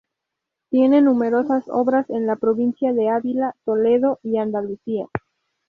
[0.71, 5.07] Tiene numerosas obras en la provincia de Ávila, Toledo y Andalucía.